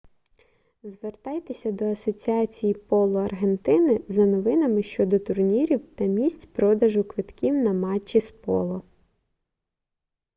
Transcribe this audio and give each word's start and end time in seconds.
звертайтеся 0.83 1.71
до 1.71 1.89
асоціації 1.91 2.73
поло 2.73 3.19
аргентини 3.19 4.01
за 4.07 4.25
новинами 4.25 4.83
щодо 4.83 5.19
турнірів 5.19 5.95
та 5.95 6.05
місць 6.05 6.45
продажу 6.45 7.03
квитків 7.03 7.55
на 7.55 7.73
матчі 7.73 8.19
з 8.19 8.31
поло 8.31 8.83